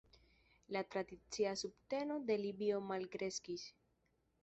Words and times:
La 0.75 0.83
tradicia 0.95 1.53
subteno 1.63 2.19
de 2.31 2.39
Libio 2.43 2.81
malkreskis. 2.89 3.71